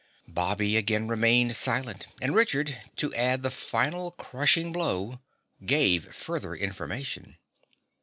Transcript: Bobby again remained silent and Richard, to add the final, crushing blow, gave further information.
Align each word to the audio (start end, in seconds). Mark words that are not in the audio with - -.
Bobby 0.27 0.77
again 0.77 1.07
remained 1.07 1.55
silent 1.55 2.07
and 2.19 2.33
Richard, 2.33 2.75
to 2.95 3.13
add 3.13 3.43
the 3.43 3.51
final, 3.51 4.09
crushing 4.09 4.71
blow, 4.71 5.21
gave 5.63 6.15
further 6.15 6.55
information. 6.55 7.37